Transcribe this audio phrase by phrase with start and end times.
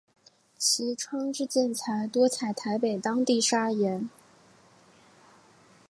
[0.57, 4.09] 其窗之建材多采台北当地砂岩。